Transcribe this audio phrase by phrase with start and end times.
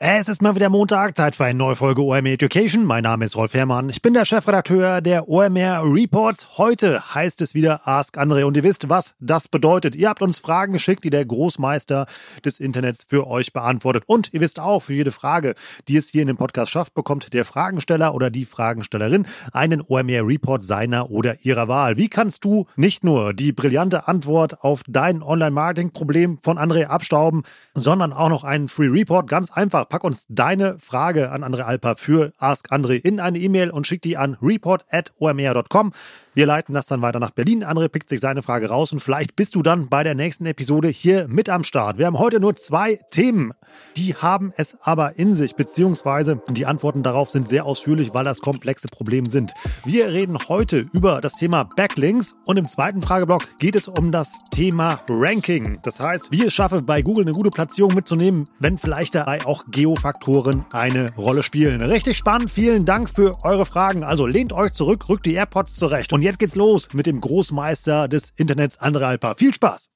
[0.00, 2.84] Es ist mal wieder Montag, Zeit für eine neue Folge OMR Education.
[2.84, 3.88] Mein Name ist Rolf Herrmann.
[3.88, 6.56] Ich bin der Chefredakteur der OMR Reports.
[6.56, 9.96] Heute heißt es wieder Ask Andre und ihr wisst, was das bedeutet.
[9.96, 12.06] Ihr habt uns Fragen geschickt, die der Großmeister
[12.44, 14.04] des Internets für euch beantwortet.
[14.06, 15.54] Und ihr wisst auch, für jede Frage,
[15.88, 20.24] die es hier in dem Podcast schafft, bekommt der Fragensteller oder die Fragenstellerin einen OMR
[20.24, 21.96] Report seiner oder ihrer Wahl.
[21.96, 27.42] Wie kannst du nicht nur die brillante Antwort auf dein Online-Marketing-Problem von Andre abstauben,
[27.74, 29.28] sondern auch noch einen Free Report?
[29.28, 33.70] Ganz einfach pack uns deine Frage an Andre Alper für Ask Andre in eine E-Mail
[33.70, 35.92] und schick die an report.omr.com.
[36.38, 37.64] Wir leiten das dann weiter nach Berlin.
[37.64, 40.86] Andre pickt sich seine Frage raus und vielleicht bist du dann bei der nächsten Episode
[40.86, 41.98] hier mit am Start.
[41.98, 43.54] Wir haben heute nur zwei Themen.
[43.96, 48.38] Die haben es aber in sich, beziehungsweise die Antworten darauf sind sehr ausführlich, weil das
[48.38, 49.52] komplexe Probleme sind.
[49.84, 54.38] Wir reden heute über das Thema Backlinks und im zweiten Frageblock geht es um das
[54.52, 55.80] Thema Ranking.
[55.82, 59.64] Das heißt, wie es schaffe, bei Google eine gute Platzierung mitzunehmen, wenn vielleicht dabei auch
[59.72, 61.82] Geofaktoren eine Rolle spielen.
[61.82, 62.48] Richtig spannend.
[62.48, 64.04] Vielen Dank für eure Fragen.
[64.04, 66.12] Also lehnt euch zurück, rückt die AirPods zurecht.
[66.12, 69.34] Und jetzt geht's los mit dem Großmeister des Internets, Andre Alpa.
[69.34, 69.88] Viel Spaß!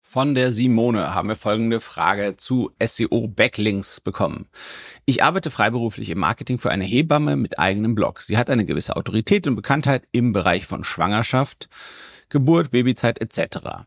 [0.00, 4.46] Von der Simone haben wir folgende Frage zu SEO-Backlinks bekommen.
[5.06, 8.20] Ich arbeite freiberuflich im Marketing für eine Hebamme mit eigenem Blog.
[8.20, 11.68] Sie hat eine gewisse Autorität und Bekanntheit im Bereich von Schwangerschaft,
[12.28, 13.86] Geburt, Babyzeit etc.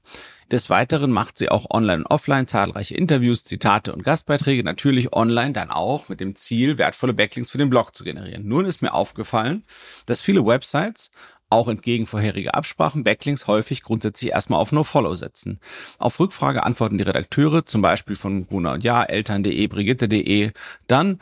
[0.51, 5.53] Des Weiteren macht sie auch online und offline zahlreiche Interviews, Zitate und Gastbeiträge, natürlich online
[5.53, 8.47] dann auch mit dem Ziel, wertvolle Backlinks für den Blog zu generieren.
[8.47, 9.63] Nun ist mir aufgefallen,
[10.05, 11.09] dass viele Websites
[11.55, 15.59] auch entgegen vorheriger Absprachen Backlinks häufig grundsätzlich erstmal auf No-Follow setzen.
[15.97, 20.51] Auf Rückfrage antworten die Redakteure, zum Beispiel von Guna und Ja, Eltern.de, Brigitte.de,
[20.87, 21.19] dann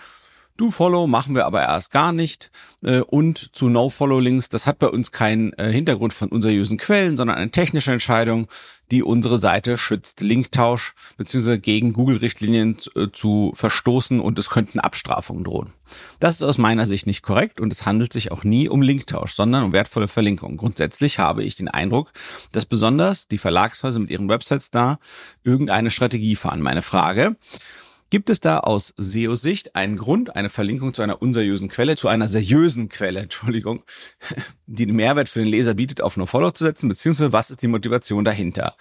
[0.56, 2.52] Du Follow machen wir aber erst gar nicht.
[2.84, 7.38] Äh, und zu No-Follow-Links, das hat bei uns keinen äh, Hintergrund von unseriösen Quellen, sondern
[7.38, 8.48] eine technische Entscheidung,
[8.92, 11.58] die unsere Seite schützt, Linktausch bzw.
[11.58, 15.74] gegen Google-Richtlinien äh, zu verstoßen und es könnten Abstrafungen drohen.
[16.20, 19.34] Das ist aus meiner Sicht nicht korrekt und es handelt sich auch nie um Linktausch,
[19.34, 20.58] sondern um wertvolle Verlinkungen.
[20.58, 22.12] Grundsätzlich habe ich den Eindruck,
[22.52, 25.00] dass besonders die Verlagshäuser mit ihren Websites da
[25.44, 26.62] irgendeine Strategie fahren.
[26.62, 27.38] Meine Frage,
[28.14, 32.28] Gibt es da aus SEO-Sicht einen Grund, eine Verlinkung zu einer unseriösen Quelle, zu einer
[32.28, 33.82] seriösen Quelle, Entschuldigung,
[34.68, 37.68] die den Mehrwert für den Leser bietet, auf No-Follow zu setzen, beziehungsweise was ist die
[37.68, 38.76] Motivation dahinter?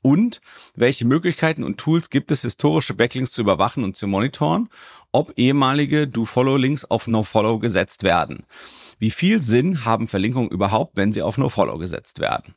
[0.00, 0.40] Und
[0.74, 4.70] welche Möglichkeiten und Tools gibt es, historische Backlinks zu überwachen und zu monitoren,
[5.12, 8.46] ob ehemalige Do-Follow-Links auf No-Follow gesetzt werden?
[8.98, 12.54] Wie viel Sinn haben Verlinkungen überhaupt, wenn sie auf No-Follow gesetzt werden?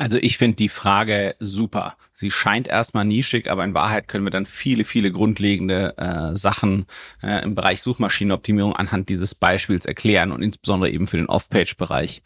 [0.00, 1.94] Also ich finde die Frage super.
[2.14, 6.86] Sie scheint erstmal nischig, aber in Wahrheit können wir dann viele, viele grundlegende äh, Sachen
[7.22, 12.22] äh, im Bereich Suchmaschinenoptimierung anhand dieses Beispiels erklären und insbesondere eben für den Off-Page-Bereich.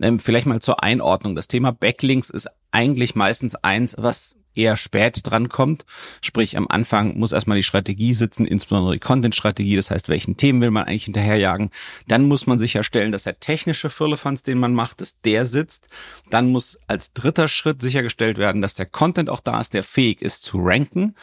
[0.00, 1.36] Ähm, vielleicht mal zur Einordnung.
[1.36, 5.84] Das Thema Backlinks ist eigentlich meistens eins, was eher spät dran kommt.
[6.20, 10.60] Sprich, am Anfang muss erstmal die Strategie sitzen, insbesondere die Content-Strategie, das heißt, welchen Themen
[10.60, 11.70] will man eigentlich hinterherjagen.
[12.08, 15.88] Dann muss man sicherstellen, dass der technische Firlefanz, den man macht, dass der sitzt.
[16.30, 20.22] Dann muss als dritter Schritt sichergestellt werden, dass der Content auch da ist, der fähig
[20.22, 21.14] ist zu ranken.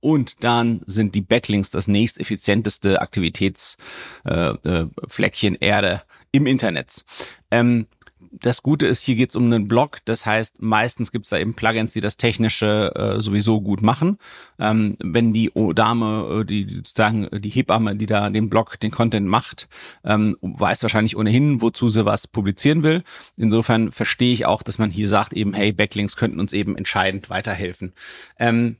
[0.00, 7.04] Und dann sind die Backlinks das nächst effizienteste Aktivitätsfleckchen äh, äh, Erde im Internet.
[7.50, 7.86] Ähm,
[8.32, 9.98] das Gute ist, hier geht es um einen Blog.
[10.04, 14.18] Das heißt, meistens gibt es da eben Plugins, die das Technische äh, sowieso gut machen.
[14.58, 19.26] Ähm, wenn die Dame, äh, die sozusagen die Hebamme, die da den Blog, den Content
[19.26, 19.68] macht,
[20.04, 23.02] ähm, weiß wahrscheinlich ohnehin, wozu sie was publizieren will.
[23.36, 27.30] Insofern verstehe ich auch, dass man hier sagt eben, hey, Backlinks könnten uns eben entscheidend
[27.30, 27.92] weiterhelfen.
[28.38, 28.76] Ähm,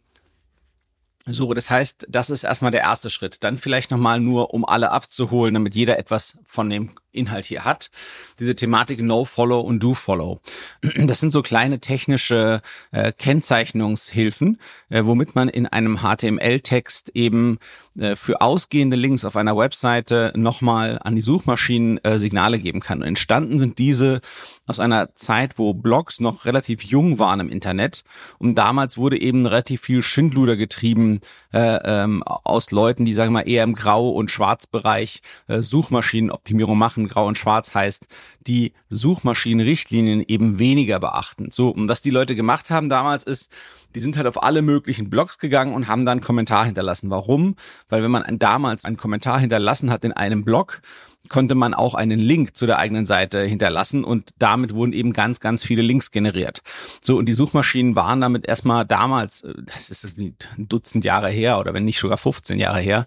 [1.28, 3.42] so, das heißt, das ist erstmal der erste Schritt.
[3.42, 7.90] Dann vielleicht nochmal nur, um alle abzuholen, damit jeder etwas von dem Inhalt hier hat.
[8.38, 10.40] Diese Thematik No Follow und Do Follow.
[11.06, 12.60] Das sind so kleine technische
[12.90, 17.58] äh, Kennzeichnungshilfen, äh, womit man in einem HTML-Text eben
[17.98, 22.98] äh, für ausgehende Links auf einer Webseite nochmal an die Suchmaschinen äh, Signale geben kann.
[22.98, 24.20] Und entstanden sind diese
[24.66, 28.04] aus einer Zeit, wo Blogs noch relativ jung waren im Internet.
[28.38, 31.20] Und damals wurde eben relativ viel Schindluder getrieben
[31.52, 36.76] äh, ähm, aus Leuten, die, sagen wir mal, eher im Grau- und Schwarzbereich äh, Suchmaschinenoptimierung
[36.76, 38.06] machen Grau und Schwarz heißt,
[38.46, 41.50] die Suchmaschinenrichtlinien eben weniger beachten.
[41.50, 43.50] So, und was die Leute gemacht haben damals ist,
[43.94, 47.10] die sind halt auf alle möglichen Blogs gegangen und haben dann Kommentar hinterlassen.
[47.10, 47.56] Warum?
[47.88, 50.80] Weil wenn man damals einen Kommentar hinterlassen hat in einem Blog,
[51.28, 55.40] konnte man auch einen Link zu der eigenen Seite hinterlassen und damit wurden eben ganz,
[55.40, 56.62] ganz viele Links generiert.
[57.02, 61.58] So, und die Suchmaschinen waren damit erstmal damals, äh, das ist ein Dutzend Jahre her
[61.58, 63.06] oder wenn nicht sogar 15 Jahre her,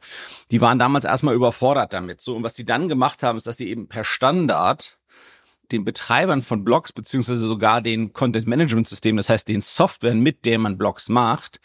[0.51, 2.21] die waren damals erstmal überfordert damit.
[2.21, 4.97] So, und was die dann gemacht haben, ist, dass sie eben per Standard
[5.71, 10.45] den Betreibern von Blogs beziehungsweise sogar den Content Management System, das heißt den Software, mit
[10.45, 11.59] der man Blogs macht,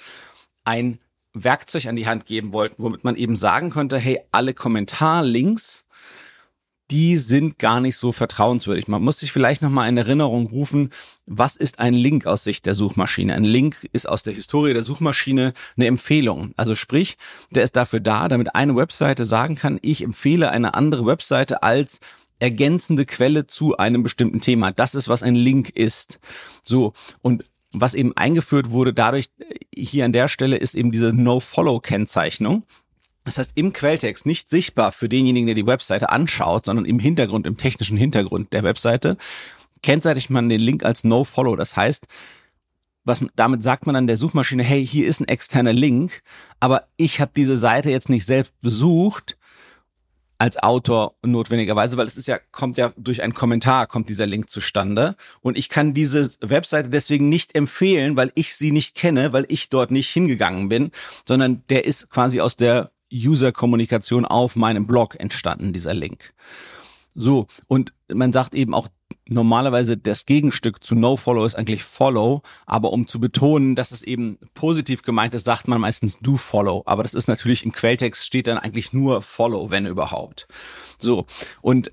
[0.64, 0.98] ein
[1.34, 5.86] Werkzeug an die Hand geben wollten, womit man eben sagen konnte, hey, alle Kommentarlinks,
[6.90, 8.88] die sind gar nicht so vertrauenswürdig.
[8.88, 10.90] Man muss sich vielleicht nochmal in Erinnerung rufen,
[11.26, 13.34] was ist ein Link aus Sicht der Suchmaschine?
[13.34, 16.52] Ein Link ist aus der Historie der Suchmaschine eine Empfehlung.
[16.56, 17.16] Also sprich,
[17.50, 22.00] der ist dafür da, damit eine Webseite sagen kann, ich empfehle eine andere Webseite als
[22.38, 24.70] ergänzende Quelle zu einem bestimmten Thema.
[24.70, 26.20] Das ist, was ein Link ist.
[26.62, 26.92] So.
[27.22, 32.64] Und was eben eingeführt wurde dadurch äh, hier an der Stelle ist eben diese No-Follow-Kennzeichnung.
[33.24, 37.46] Das heißt, im Quelltext nicht sichtbar für denjenigen, der die Webseite anschaut, sondern im Hintergrund,
[37.46, 39.16] im technischen Hintergrund der Webseite,
[39.82, 41.56] kennzeichnet man den Link als No-Follow.
[41.56, 42.06] Das heißt,
[43.04, 46.22] was damit sagt man dann der Suchmaschine, hey, hier ist ein externer Link,
[46.60, 49.36] aber ich habe diese Seite jetzt nicht selbst besucht,
[50.38, 54.50] als Autor notwendigerweise, weil es ist ja, kommt ja durch einen Kommentar, kommt dieser Link
[54.50, 55.16] zustande.
[55.40, 59.68] Und ich kann diese Webseite deswegen nicht empfehlen, weil ich sie nicht kenne, weil ich
[59.70, 60.90] dort nicht hingegangen bin,
[61.26, 66.34] sondern der ist quasi aus der User-Kommunikation auf meinem Blog entstanden, dieser Link.
[67.14, 68.88] So, und man sagt eben auch
[69.28, 74.38] normalerweise das Gegenstück zu No-Follow ist eigentlich Follow, aber um zu betonen, dass es eben
[74.52, 76.82] positiv gemeint ist, sagt man meistens Do Follow.
[76.86, 80.46] Aber das ist natürlich im Quelltext steht dann eigentlich nur Follow, wenn überhaupt.
[80.98, 81.26] So,
[81.62, 81.92] und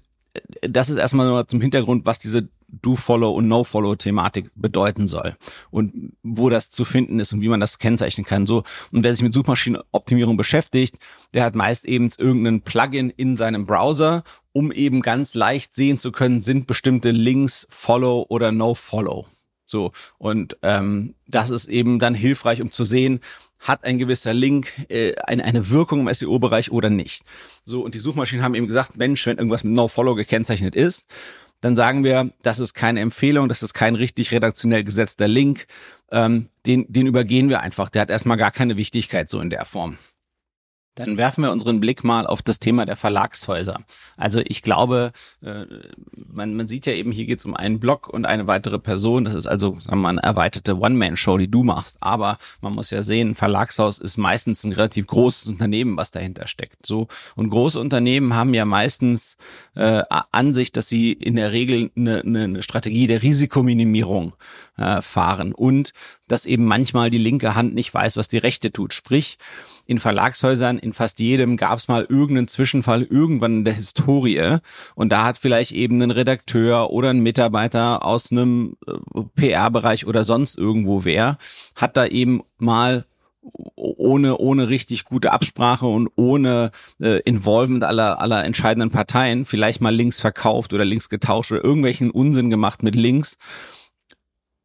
[0.62, 2.50] das ist erstmal nur zum Hintergrund, was diese
[2.82, 5.36] Do-Follow und No-Follow-Thematik bedeuten soll
[5.70, 8.46] und wo das zu finden ist und wie man das kennzeichnen kann.
[8.46, 10.96] So und wer sich mit Suchmaschinenoptimierung beschäftigt,
[11.34, 14.24] der hat meist eben irgendeinen Plugin in seinem Browser,
[14.54, 19.28] um eben ganz leicht sehen zu können, sind bestimmte Links Follow oder No-Follow.
[19.66, 23.20] So und ähm, das ist eben dann hilfreich, um zu sehen,
[23.62, 27.24] hat ein gewisser Link äh, eine, eine Wirkung im SEO-Bereich oder nicht.
[27.64, 31.08] So, und die Suchmaschinen haben eben gesagt, Mensch, wenn irgendwas mit No-Follow gekennzeichnet ist,
[31.62, 35.68] dann sagen wir, das ist keine Empfehlung, das ist kein richtig redaktionell gesetzter Link,
[36.12, 37.90] ähm, den, den übergehen wir einfach.
[37.90, 39.98] Der hat erstmal gar keine Wichtigkeit so in der Form.
[40.96, 43.80] Dann werfen wir unseren Blick mal auf das Thema der Verlagshäuser.
[44.18, 45.12] Also ich glaube,
[45.42, 45.66] äh,
[46.14, 49.24] man, man sieht ja eben, hier geht es um einen Blog und eine weitere Person.
[49.24, 51.96] Das ist also sagen wir mal, eine erweiterte One-Man-Show, die du machst.
[52.02, 56.48] Aber man muss ja sehen, ein Verlagshaus ist meistens ein relativ großes Unternehmen, was dahinter
[56.48, 56.86] steckt.
[56.86, 59.38] So und große Unternehmen haben ja meistens
[59.76, 64.34] äh, Ansicht, dass sie in der Regel eine, eine Strategie der Risikominimierung
[64.78, 65.94] äh, fahren und
[66.28, 68.94] dass eben manchmal die linke Hand nicht weiß, was die rechte tut.
[68.94, 69.38] Sprich,
[69.92, 74.60] in Verlagshäusern, in fast jedem gab es mal irgendeinen Zwischenfall irgendwann in der Historie.
[74.96, 80.24] Und da hat vielleicht eben ein Redakteur oder ein Mitarbeiter aus einem äh, PR-Bereich oder
[80.24, 81.38] sonst irgendwo wer,
[81.76, 83.06] hat da eben mal
[83.76, 86.70] ohne ohne richtig gute Absprache und ohne
[87.02, 92.12] äh, Involvement aller aller entscheidenden Parteien vielleicht mal Links verkauft oder Links getauscht oder irgendwelchen
[92.12, 93.40] Unsinn gemacht mit Links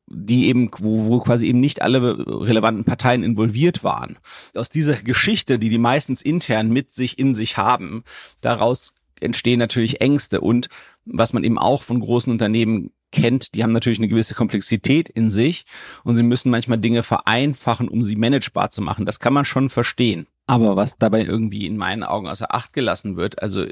[0.06, 4.18] die eben, wo, wo quasi eben nicht alle relevanten Parteien involviert waren.
[4.54, 8.04] Aus dieser Geschichte, die die meistens intern mit sich in sich haben,
[8.40, 10.68] daraus entstehen natürlich Ängste und
[11.04, 15.30] was man eben auch von großen Unternehmen kennt, die haben natürlich eine gewisse Komplexität in
[15.30, 15.64] sich
[16.04, 19.06] und sie müssen manchmal Dinge vereinfachen, um sie managebar zu machen.
[19.06, 20.26] Das kann man schon verstehen.
[20.48, 23.66] Aber was dabei irgendwie in meinen Augen außer Acht gelassen wird, also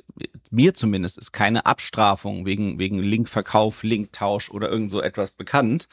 [0.50, 5.88] mir zumindest ist keine Abstrafung wegen, wegen Linkverkauf, Linktausch oder irgend so etwas bekannt.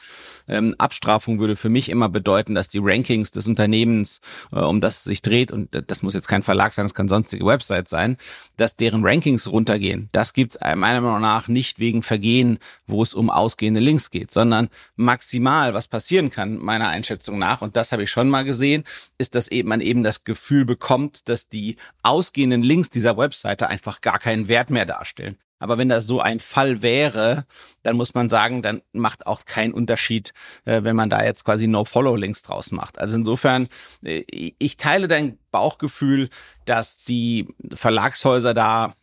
[0.48, 4.20] Ähm, Abstrafung würde für mich immer bedeuten, dass die Rankings des Unternehmens,
[4.50, 7.08] äh, um das es sich dreht, und das muss jetzt kein Verlag sein, das kann
[7.08, 8.16] sonstige Website sein,
[8.56, 10.08] dass deren Rankings runtergehen.
[10.12, 14.68] Das gibt's meiner Meinung nach nicht wegen Vergehen, wo es um ausgehende Links geht, sondern
[14.96, 18.84] maximal, was passieren kann, meiner Einschätzung nach, und das habe ich schon mal gesehen,
[19.18, 24.00] ist, dass eben man eben das Gefühl bekommt, dass die ausgehenden Links dieser Webseite einfach
[24.00, 25.36] gar keinen Wert mehr darstellen.
[25.58, 27.44] Aber wenn das so ein Fall wäre,
[27.82, 30.32] dann muss man sagen, dann macht auch keinen Unterschied,
[30.64, 32.98] äh, wenn man da jetzt quasi No-Follow-Links draus macht.
[32.98, 33.68] Also insofern,
[34.02, 34.24] äh,
[34.58, 36.30] ich teile dein Bauchgefühl,
[36.64, 38.94] dass die Verlagshäuser da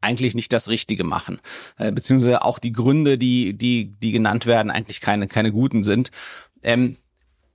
[0.00, 1.40] eigentlich nicht das Richtige machen,
[1.78, 6.10] äh, beziehungsweise auch die Gründe, die die die genannt werden, eigentlich keine keine guten sind.
[6.64, 6.96] Ähm,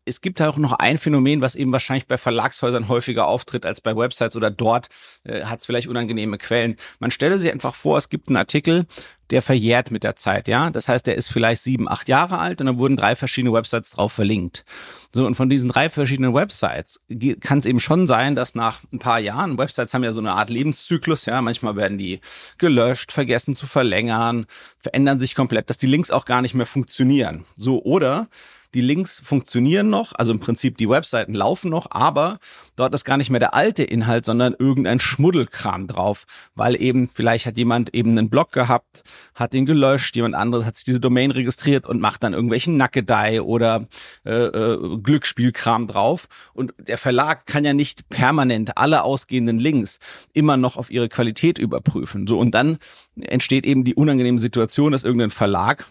[0.09, 3.95] es gibt auch noch ein Phänomen, was eben wahrscheinlich bei Verlagshäusern häufiger auftritt als bei
[3.95, 4.89] Websites oder dort
[5.23, 6.75] äh, hat es vielleicht unangenehme Quellen.
[6.99, 8.87] Man stelle sich einfach vor, es gibt einen Artikel,
[9.29, 10.71] der verjährt mit der Zeit, ja.
[10.71, 13.91] Das heißt, der ist vielleicht sieben, acht Jahre alt und dann wurden drei verschiedene Websites
[13.91, 14.65] drauf verlinkt.
[15.13, 16.99] So, und von diesen drei verschiedenen Websites
[17.39, 20.31] kann es eben schon sein, dass nach ein paar Jahren, Websites haben ja so eine
[20.31, 22.19] Art Lebenszyklus, ja, manchmal werden die
[22.57, 24.47] gelöscht, vergessen zu verlängern,
[24.79, 27.45] verändern sich komplett, dass die Links auch gar nicht mehr funktionieren.
[27.55, 28.27] So, oder
[28.73, 32.39] die Links funktionieren noch, also im Prinzip die Webseiten laufen noch, aber
[32.75, 37.45] dort ist gar nicht mehr der alte Inhalt, sondern irgendein Schmuddelkram drauf, weil eben vielleicht
[37.47, 41.31] hat jemand eben einen Blog gehabt, hat den gelöscht, jemand anderes hat sich diese Domain
[41.31, 43.87] registriert und macht dann irgendwelchen Nackedei oder
[44.25, 49.99] äh, äh, Glücksspielkram drauf und der Verlag kann ja nicht permanent alle ausgehenden Links
[50.33, 52.27] immer noch auf ihre Qualität überprüfen.
[52.27, 52.77] So und dann
[53.19, 55.87] entsteht eben die unangenehme Situation, dass irgendein Verlag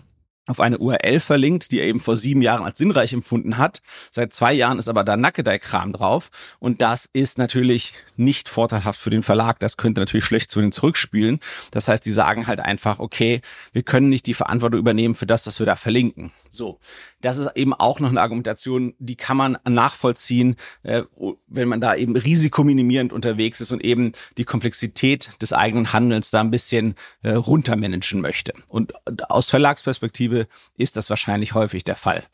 [0.48, 3.82] auf eine URL verlinkt, die er eben vor sieben Jahren als sinnreich empfunden hat.
[4.10, 6.30] Seit zwei Jahren ist aber da Nackedei-Kram drauf.
[6.58, 9.60] Und das ist natürlich nicht vorteilhaft für den Verlag.
[9.60, 11.38] Das könnte natürlich schlecht zu den zurückspielen.
[11.70, 15.46] Das heißt, die sagen halt einfach, okay, wir können nicht die Verantwortung übernehmen für das,
[15.46, 16.32] was wir da verlinken.
[16.50, 16.78] So,
[17.20, 21.02] das ist eben auch noch eine Argumentation, die kann man nachvollziehen, äh,
[21.46, 26.40] wenn man da eben risikominimierend unterwegs ist und eben die Komplexität des eigenen Handelns da
[26.40, 28.54] ein bisschen äh, runtermanagen möchte.
[28.68, 28.92] Und
[29.30, 32.24] aus Verlagsperspektive ist das wahrscheinlich häufig der Fall.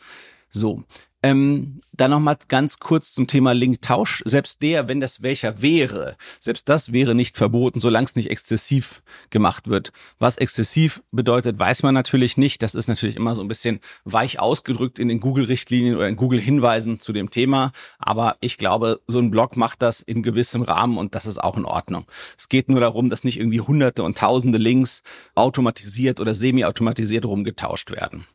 [0.50, 0.84] So,
[1.24, 4.22] ähm, dann nochmal ganz kurz zum Thema Linktausch.
[4.26, 9.02] Selbst der, wenn das welcher wäre, selbst das wäre nicht verboten, solange es nicht exzessiv
[9.30, 9.92] gemacht wird.
[10.18, 12.62] Was exzessiv bedeutet, weiß man natürlich nicht.
[12.62, 17.00] Das ist natürlich immer so ein bisschen weich ausgedrückt in den Google-Richtlinien oder in Google-Hinweisen
[17.00, 17.72] zu dem Thema.
[17.98, 21.56] Aber ich glaube, so ein Blog macht das in gewissem Rahmen und das ist auch
[21.56, 22.04] in Ordnung.
[22.36, 25.02] Es geht nur darum, dass nicht irgendwie hunderte und tausende Links
[25.34, 28.26] automatisiert oder semi-automatisiert rumgetauscht werden.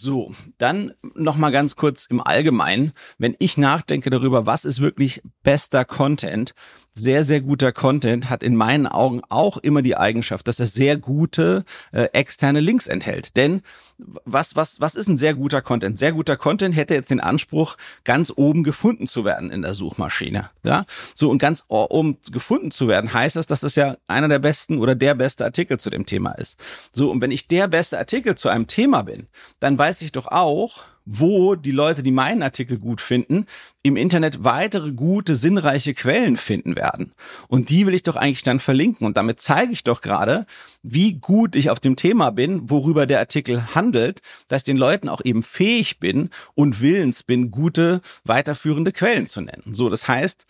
[0.00, 5.22] So, dann noch mal ganz kurz im Allgemeinen, wenn ich nachdenke darüber, was ist wirklich
[5.42, 6.54] bester Content,
[6.92, 10.98] sehr, sehr guter Content hat in meinen Augen auch immer die Eigenschaft, dass er sehr
[10.98, 13.36] gute äh, externe Links enthält.
[13.36, 13.62] Denn
[13.98, 15.98] was, was, was ist ein sehr guter Content?
[15.98, 20.50] Sehr guter Content hätte jetzt den Anspruch, ganz oben gefunden zu werden in der Suchmaschine.
[20.62, 24.38] Ja, so und ganz oben gefunden zu werden, heißt das, dass das ja einer der
[24.38, 26.58] besten oder der beste Artikel zu dem Thema ist.
[26.92, 29.26] So, und wenn ich der beste Artikel zu einem Thema bin,
[29.60, 33.46] dann weiß ich doch auch, wo die Leute, die meinen Artikel gut finden,
[33.82, 37.14] im Internet weitere gute, sinnreiche Quellen finden werden.
[37.48, 39.06] Und die will ich doch eigentlich dann verlinken.
[39.06, 40.44] Und damit zeige ich doch gerade,
[40.82, 45.08] wie gut ich auf dem Thema bin, worüber der Artikel handelt, dass ich den Leuten
[45.08, 49.72] auch eben fähig bin und willens bin, gute, weiterführende Quellen zu nennen.
[49.72, 50.46] So, das heißt,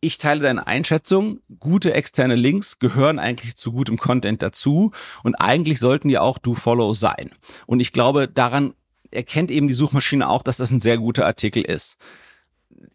[0.00, 1.40] ich teile deine Einschätzung.
[1.58, 4.92] Gute externe Links gehören eigentlich zu gutem Content dazu
[5.22, 7.32] und eigentlich sollten die auch Do Follow sein.
[7.66, 8.72] Und ich glaube, daran
[9.10, 11.98] erkennt eben die Suchmaschine auch, dass das ein sehr guter Artikel ist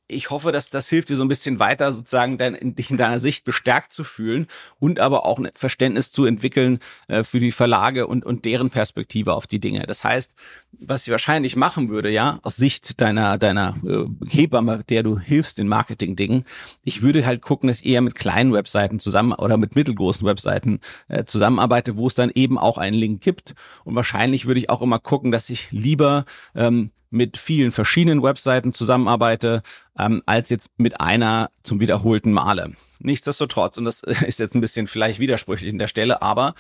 [0.08, 3.20] ich hoffe, dass das hilft dir so ein bisschen weiter sozusagen dein, dich in deiner
[3.20, 4.48] Sicht bestärkt zu fühlen
[4.80, 9.34] und aber auch ein Verständnis zu entwickeln äh, für die Verlage und, und deren Perspektive
[9.34, 9.84] auf die Dinge.
[9.88, 10.34] Das heißt,
[10.80, 15.58] was ich wahrscheinlich machen würde, ja, aus Sicht deiner, deiner äh, Hebamme, der du hilfst
[15.60, 16.46] in Marketing-Dingen,
[16.84, 20.82] ich würde halt gucken, dass ich eher mit kleinen Webseiten zusammen oder mit mittelgroßen Webseiten
[21.08, 23.56] äh, zusammenarbeite, wo es dann eben auch einen Link gibt.
[23.84, 28.74] Und wahrscheinlich würde ich auch immer gucken, dass ich lieber ähm, mit vielen verschiedenen Webseiten
[28.74, 29.64] zusammenarbeite,
[29.98, 32.74] ähm, als jetzt mit einer zum wiederholten Male.
[33.00, 36.54] Nichtsdestotrotz, und das ist jetzt ein bisschen vielleicht widersprüchlich in der Stelle, aber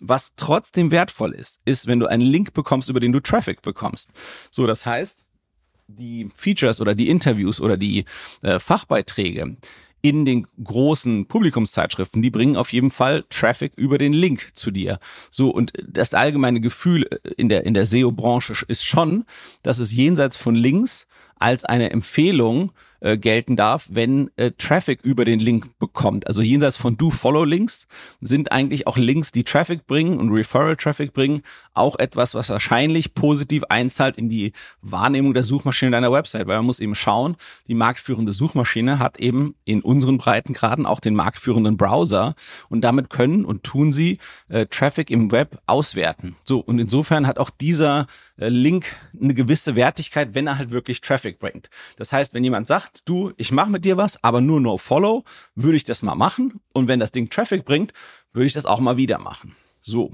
[0.00, 4.10] was trotzdem wertvoll ist, ist, wenn du einen Link bekommst, über den du Traffic bekommst.
[4.50, 5.26] So, das heißt,
[5.88, 8.04] die Features oder die Interviews oder die
[8.42, 9.56] äh, Fachbeiträge,
[10.00, 14.98] in den großen Publikumszeitschriften, die bringen auf jeden Fall Traffic über den Link zu dir.
[15.30, 19.24] So, und das allgemeine Gefühl in der, in der SEO-Branche ist schon,
[19.62, 25.24] dass es jenseits von Links als eine Empfehlung äh, gelten darf, wenn äh, Traffic über
[25.24, 26.26] den Link bekommt.
[26.26, 27.86] Also jenseits von Do-Follow-Links
[28.20, 31.42] sind eigentlich auch Links, die Traffic bringen und Referral-Traffic bringen,
[31.74, 34.52] auch etwas, was wahrscheinlich positiv einzahlt in die
[34.82, 37.36] Wahrnehmung der Suchmaschine deiner Website, weil man muss eben schauen,
[37.68, 42.34] die marktführende Suchmaschine hat eben in unseren Breitengraden auch den marktführenden Browser
[42.68, 46.36] und damit können und tun sie äh, Traffic im Web auswerten.
[46.44, 48.06] So, und insofern hat auch dieser
[48.38, 51.68] Link eine gewisse Wertigkeit, wenn er halt wirklich Traffic bringt.
[51.96, 54.78] Das heißt, wenn jemand sagt, sagt, du, ich mache mit dir was, aber nur No
[54.78, 56.60] Follow, würde ich das mal machen.
[56.72, 57.92] Und wenn das Ding Traffic bringt,
[58.32, 59.56] würde ich das auch mal wieder machen.
[59.80, 60.12] So.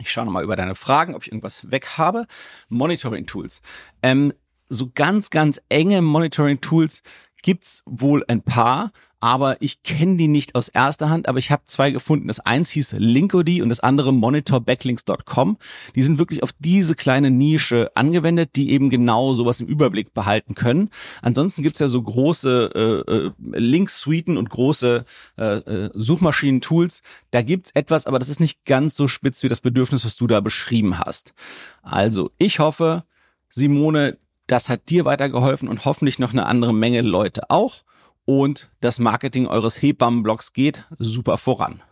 [0.00, 2.26] Ich schaue nochmal über deine Fragen, ob ich irgendwas weg habe.
[2.68, 3.62] Monitoring Tools.
[4.02, 4.32] Ähm,
[4.68, 7.02] so ganz, ganz enge Monitoring Tools
[7.42, 11.62] gibt's wohl ein paar, aber ich kenne die nicht aus erster Hand, aber ich habe
[11.64, 12.28] zwei gefunden.
[12.28, 15.56] Das eins hieß Linkody und das andere monitorbacklinks.com.
[15.94, 20.54] Die sind wirklich auf diese kleine Nische angewendet, die eben genau sowas im Überblick behalten
[20.54, 20.90] können.
[21.20, 25.04] Ansonsten gibt's ja so große äh, äh, Link-Suiten und große
[25.36, 27.02] äh, äh, Suchmaschinen-Tools.
[27.32, 30.26] Da gibt's etwas, aber das ist nicht ganz so spitz wie das Bedürfnis, was du
[30.26, 31.34] da beschrieben hast.
[31.82, 33.04] Also, ich hoffe,
[33.48, 34.18] Simone,
[34.48, 37.84] das hat dir weitergeholfen und hoffentlich noch eine andere Menge Leute auch.
[38.24, 41.82] Und das Marketing eures Hebammenblogs geht super voran.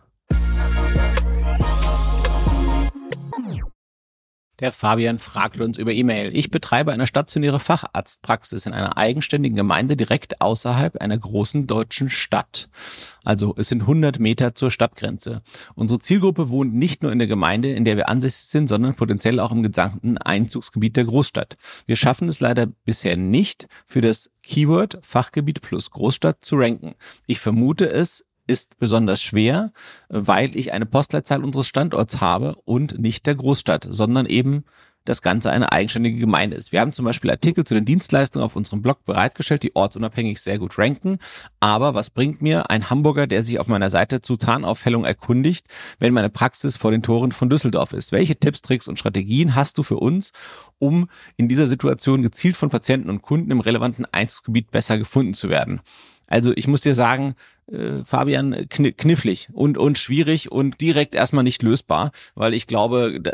[4.59, 6.35] Der Fabian fragt uns über E-Mail.
[6.35, 12.67] Ich betreibe eine stationäre Facharztpraxis in einer eigenständigen Gemeinde direkt außerhalb einer großen deutschen Stadt.
[13.23, 15.43] Also es sind 100 Meter zur Stadtgrenze.
[15.75, 19.39] Unsere Zielgruppe wohnt nicht nur in der Gemeinde, in der wir ansässig sind, sondern potenziell
[19.39, 21.55] auch im gesamten Einzugsgebiet der Großstadt.
[21.85, 26.95] Wir schaffen es leider bisher nicht, für das Keyword Fachgebiet plus Großstadt zu ranken.
[27.27, 29.71] Ich vermute es ist besonders schwer,
[30.09, 34.63] weil ich eine Postleitzahl unseres Standorts habe und nicht der Großstadt, sondern eben
[35.07, 36.71] das Ganze eine eigenständige Gemeinde ist.
[36.71, 40.59] Wir haben zum Beispiel Artikel zu den Dienstleistungen auf unserem Blog bereitgestellt, die ortsunabhängig sehr
[40.59, 41.17] gut ranken.
[41.59, 45.67] Aber was bringt mir ein Hamburger, der sich auf meiner Seite zu Zahnaufhellung erkundigt,
[45.99, 48.11] wenn meine Praxis vor den Toren von Düsseldorf ist?
[48.11, 50.31] Welche Tipps, Tricks und Strategien hast du für uns,
[50.77, 55.49] um in dieser Situation gezielt von Patienten und Kunden im relevanten Einzugsgebiet besser gefunden zu
[55.49, 55.81] werden?
[56.27, 57.35] Also ich muss dir sagen,
[57.71, 63.19] äh, Fabian, kn knifflig und, und schwierig und direkt erstmal nicht lösbar, weil ich glaube,
[63.21, 63.31] da,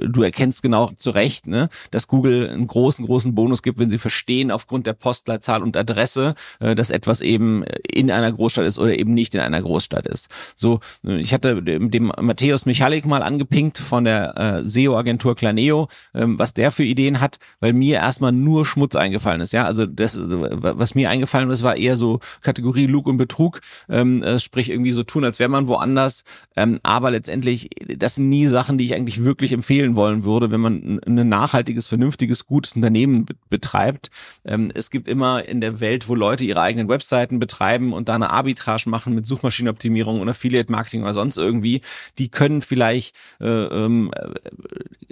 [0.00, 3.98] du erkennst genau zu Recht, ne, dass Google einen großen, großen Bonus gibt, wenn sie
[3.98, 8.98] verstehen aufgrund der Postleitzahl und Adresse, äh, dass etwas eben in einer Großstadt ist oder
[8.98, 10.28] eben nicht in einer Großstadt ist.
[10.56, 16.54] So, ich hatte dem Matthäus Michalik mal angepinkt von der äh, SEO-Agentur Claneo, ähm, was
[16.54, 19.52] der für Ideen hat, weil mir erstmal nur Schmutz eingefallen ist.
[19.52, 24.22] Ja, also das, was mir eingefallen ist, war eher so Kategorie Lug und Betrug ähm,
[24.22, 26.24] äh, sprich irgendwie so tun, als wäre man woanders.
[26.56, 30.60] Ähm, aber letztendlich, das sind nie Sachen, die ich eigentlich wirklich empfehlen wollen würde, wenn
[30.60, 34.10] man ein nachhaltiges, vernünftiges, gutes Unternehmen betreibt.
[34.44, 38.14] Ähm, es gibt immer in der Welt, wo Leute ihre eigenen Webseiten betreiben und da
[38.14, 41.80] eine Arbitrage machen mit Suchmaschinenoptimierung und Affiliate-Marketing oder sonst irgendwie,
[42.18, 44.10] die können vielleicht äh, ähm,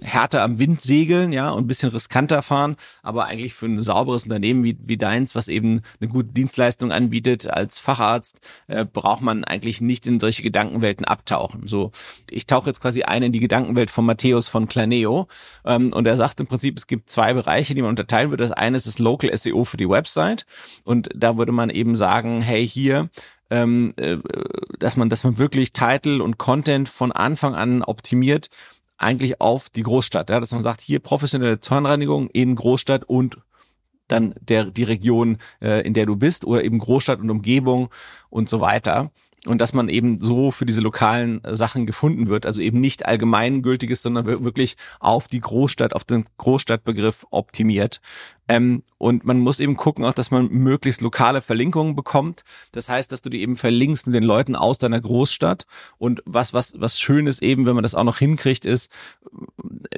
[0.03, 4.25] härter am Wind segeln, ja, und ein bisschen riskanter fahren, aber eigentlich für ein sauberes
[4.25, 9.45] Unternehmen wie, wie deins, was eben eine gute Dienstleistung anbietet als Facharzt, äh, braucht man
[9.45, 11.69] eigentlich nicht in solche Gedankenwelten abtauchen.
[11.69, 11.93] So,
[12.31, 15.29] ich tauche jetzt quasi ein in die Gedankenwelt von Matthäus von Claneo
[15.65, 18.45] ähm, und er sagt im Prinzip, es gibt zwei Bereiche, die man unterteilen würde.
[18.45, 20.47] Das eine ist das Local SEO für die Website
[20.85, 23.11] und da würde man eben sagen, hey, hier
[23.51, 24.17] ähm, äh,
[24.79, 28.49] dass man, dass man wirklich Title und Content von Anfang an optimiert,
[28.99, 30.31] eigentlich auf die Großstadt.
[30.31, 33.39] Ja, dass man sagt, hier professionelle Zahnreinigung in Großstadt und
[34.09, 37.89] dann der, die Region, äh, in der du bist oder eben Großstadt und Umgebung
[38.31, 39.11] und so weiter.
[39.47, 44.03] Und dass man eben so für diese lokalen Sachen gefunden wird, also eben nicht allgemeingültiges,
[44.03, 48.01] sondern wirklich auf die Großstadt, auf den Großstadtbegriff optimiert.
[48.49, 52.45] Ähm, und man muss eben gucken auch, dass man möglichst lokale Verlinkungen bekommt.
[52.73, 55.67] Das heißt, dass du die eben verlinkst mit den Leuten aus deiner Großstadt.
[55.99, 58.91] Und was, was, was schön ist eben, wenn man das auch noch hinkriegt, ist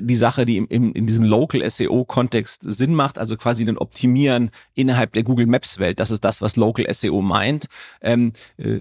[0.00, 4.50] die Sache, die im, in diesem Local SEO Kontext Sinn macht, also quasi den Optimieren
[4.74, 6.00] innerhalb der Google Maps Welt.
[6.00, 7.66] Das ist das, was Local SEO meint.
[8.00, 8.80] Ähm, äh,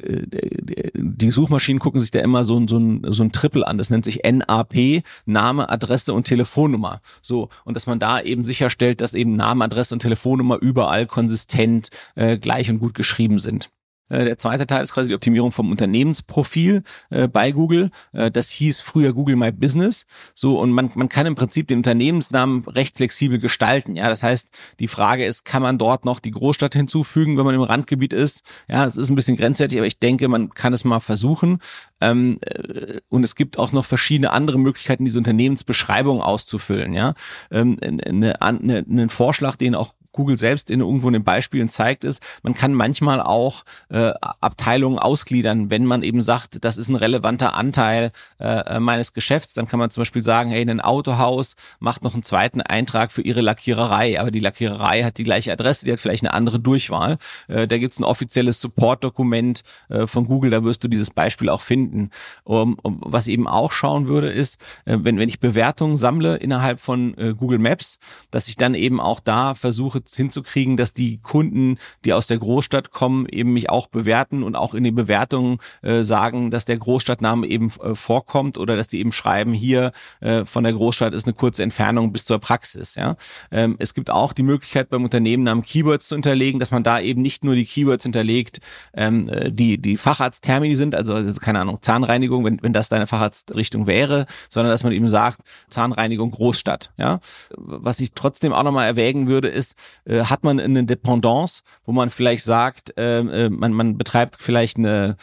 [0.96, 3.78] die Suchmaschinen gucken sich da immer so, so, ein, so ein Triple an.
[3.78, 7.02] Das nennt sich NAP, Name, Adresse und Telefonnummer.
[7.22, 7.50] So.
[7.66, 11.90] Und dass man da eben sicherstellt, dass eben Name Namen, Adresse und Telefonnummer überall konsistent
[12.16, 13.70] äh, gleich und gut geschrieben sind.
[14.10, 17.92] Äh, der zweite Teil ist quasi die Optimierung vom Unternehmensprofil äh, bei Google.
[18.14, 20.06] Äh, das hieß früher Google My Business.
[20.34, 23.96] So und man man kann im Prinzip den Unternehmensnamen recht flexibel gestalten.
[23.96, 27.56] Ja, das heißt, die Frage ist, kann man dort noch die Großstadt hinzufügen, wenn man
[27.56, 28.44] im Randgebiet ist?
[28.68, 31.60] Ja, es ist ein bisschen grenzwertig, aber ich denke, man kann es mal versuchen.
[32.02, 36.94] Ähm, äh, und es gibt auch noch verschiedene andere Möglichkeiten, diese Unternehmensbeschreibung auszufüllen.
[36.94, 37.14] Ja,
[37.52, 42.04] ähm, eine, eine, einen Vorschlag, den auch Google selbst in irgendwo in den Beispielen zeigt,
[42.04, 46.96] ist, man kann manchmal auch äh, Abteilungen ausgliedern, wenn man eben sagt, das ist ein
[46.96, 49.54] relevanter Anteil äh, meines Geschäfts.
[49.54, 53.22] Dann kann man zum Beispiel sagen, hey, ein Autohaus macht noch einen zweiten Eintrag für
[53.22, 57.20] ihre Lackiererei, aber die Lackiererei hat die gleiche Adresse, die hat vielleicht eine andere Durchwahl.
[57.48, 61.62] Äh, da gibt's ein offizielles Support-Dokument äh, von Google, da wirst du dieses Beispiel auch
[61.62, 62.10] finden.
[62.44, 66.80] Um, um, was eben auch schauen würde, ist, äh, wenn, wenn ich Bewertungen sammle innerhalb
[66.80, 68.00] von äh, Google Maps,
[68.32, 72.92] dass ich dann eben auch da versuche hinzukriegen, dass die Kunden, die aus der Großstadt
[72.92, 77.48] kommen, eben mich auch bewerten und auch in den Bewertungen äh, sagen, dass der Großstadtname
[77.48, 81.34] eben äh, vorkommt oder dass die eben schreiben, hier äh, von der Großstadt ist eine
[81.34, 82.96] kurze Entfernung bis zur Praxis.
[82.96, 83.16] Ja?
[83.52, 87.22] Ähm, es gibt auch die Möglichkeit beim Unternehmennamen Keywords zu hinterlegen, dass man da eben
[87.22, 88.60] nicht nur die Keywords hinterlegt,
[88.94, 93.08] ähm, äh, die die Facharzttermini sind, also, also keine Ahnung, Zahnreinigung, wenn, wenn das deine
[93.08, 95.40] Facharztrichtung wäre, sondern dass man eben sagt,
[95.70, 96.92] Zahnreinigung Großstadt.
[96.98, 97.20] Ja?
[97.56, 102.10] Was ich trotzdem auch nochmal erwägen würde, ist, äh, hat man eine Dependance, wo man
[102.10, 105.18] vielleicht sagt, äh, äh, man, man betreibt vielleicht eine,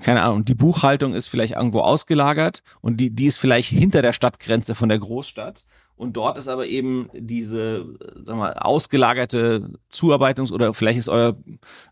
[0.00, 4.12] keine Ahnung, die Buchhaltung ist vielleicht irgendwo ausgelagert und die, die ist vielleicht hinter der
[4.12, 5.64] Stadtgrenze von der Großstadt
[6.02, 7.86] und dort ist aber eben diese,
[8.24, 11.36] sag mal, ausgelagerte Zuarbeitungs- oder vielleicht ist euer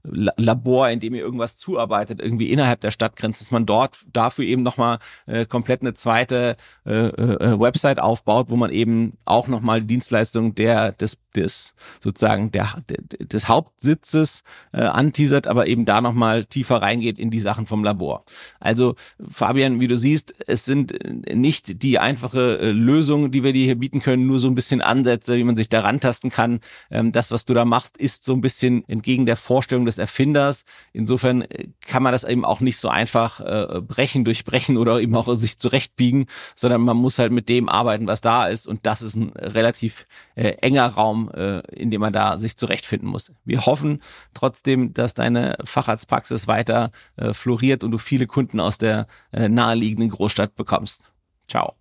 [0.03, 4.65] Labor, in dem ihr irgendwas zuarbeitet, irgendwie innerhalb der Stadtgrenze, dass man dort dafür eben
[4.65, 10.57] nochmal äh, komplett eine zweite äh, äh, Website aufbaut, wo man eben auch nochmal Dienstleistungen
[10.57, 12.83] der, des, des, sozusagen der,
[13.21, 14.43] des Hauptsitzes
[14.73, 18.25] äh, anteasert, aber eben da nochmal tiefer reingeht in die Sachen vom Labor.
[18.59, 18.97] Also,
[19.31, 20.99] Fabian, wie du siehst, es sind
[21.33, 24.55] nicht die einfache äh, Lösung, die wir dir hier bieten bieten können, nur so ein
[24.55, 26.61] bisschen Ansätze, wie man sich da rantasten kann.
[26.91, 30.65] Ähm, das, was du da machst, ist so ein bisschen entgegen der Vorstellung des Erfinders.
[30.93, 35.15] Insofern äh, kann man das eben auch nicht so einfach äh, brechen, durchbrechen oder eben
[35.15, 38.67] auch sich zurechtbiegen, sondern man muss halt mit dem arbeiten, was da ist.
[38.67, 41.31] Und das ist ein relativ äh, enger Raum,
[41.73, 43.33] in dem man da sich zurechtfinden muss.
[43.45, 44.01] Wir hoffen
[44.35, 46.91] trotzdem, dass deine Facharztpraxis weiter
[47.33, 51.03] floriert und du viele Kunden aus der naheliegenden Großstadt bekommst.
[51.49, 51.75] Ciao.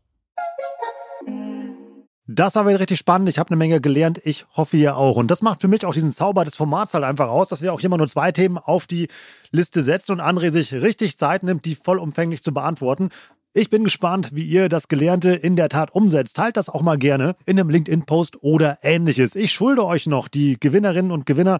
[2.31, 3.27] Das war wieder richtig spannend.
[3.27, 4.21] Ich habe eine Menge gelernt.
[4.23, 5.15] Ich hoffe ihr auch.
[5.15, 7.73] Und das macht für mich auch diesen Zauber des Formats halt einfach aus, dass wir
[7.73, 9.07] auch mal nur zwei Themen auf die
[9.49, 13.09] Liste setzen und André sich richtig Zeit nimmt, die vollumfänglich zu beantworten.
[13.53, 16.35] Ich bin gespannt, wie ihr das Gelernte in der Tat umsetzt.
[16.35, 19.35] Teilt das auch mal gerne in einem LinkedIn-Post oder ähnliches.
[19.35, 21.57] Ich schulde euch noch die Gewinnerinnen und Gewinner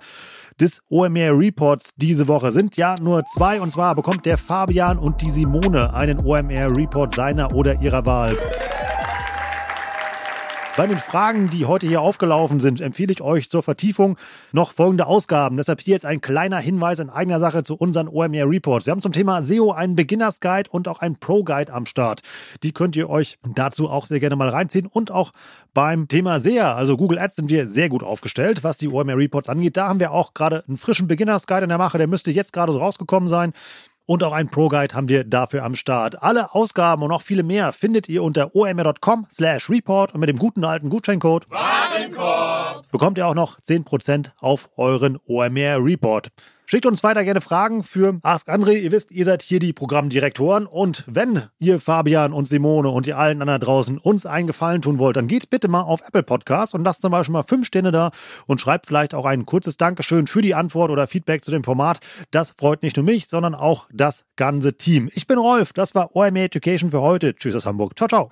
[0.62, 2.52] des OMR Reports diese Woche.
[2.52, 7.16] Sind ja nur zwei und zwar bekommt der Fabian und die Simone einen OMR Report
[7.16, 8.38] seiner oder ihrer Wahl.
[10.80, 14.18] Bei den Fragen, die heute hier aufgelaufen sind, empfehle ich euch zur Vertiefung
[14.54, 15.58] noch folgende Ausgaben.
[15.58, 18.86] Deshalb hier jetzt ein kleiner Hinweis in eigener Sache zu unseren OMR Reports.
[18.86, 22.22] Wir haben zum Thema SEO einen Beginners Guide und auch einen Pro Guide am Start.
[22.64, 25.34] Die könnt ihr euch dazu auch sehr gerne mal reinziehen und auch
[25.74, 29.50] beim Thema SEA, also Google Ads, sind wir sehr gut aufgestellt, was die OMR Reports
[29.50, 29.76] angeht.
[29.76, 31.98] Da haben wir auch gerade einen frischen Beginners Guide in der Mache.
[31.98, 33.52] Der müsste jetzt gerade so rausgekommen sein
[34.10, 36.24] und auch ein Pro-Guide haben wir dafür am Start.
[36.24, 40.40] Alle Ausgaben und noch viele mehr findet ihr unter omr.com slash report und mit dem
[40.40, 46.30] guten alten Gutscheincode Warenkorb bekommt ihr auch noch 10% auf euren OMR Report.
[46.72, 48.74] Schickt uns weiter gerne Fragen für Ask André.
[48.74, 50.68] Ihr wisst, ihr seid hier die Programmdirektoren.
[50.68, 55.00] Und wenn ihr Fabian und Simone und ihr allen anderen draußen uns einen Gefallen tun
[55.00, 57.92] wollt, dann geht bitte mal auf Apple Podcast und lasst zum Beispiel mal fünf Sterne
[57.92, 58.12] da
[58.46, 62.02] und schreibt vielleicht auch ein kurzes Dankeschön für die Antwort oder Feedback zu dem Format.
[62.30, 65.10] Das freut nicht nur mich, sondern auch das ganze Team.
[65.16, 65.74] Ich bin Rolf.
[65.74, 67.34] Das war OMA Education für heute.
[67.34, 67.98] Tschüss aus Hamburg.
[67.98, 68.32] Ciao, ciao.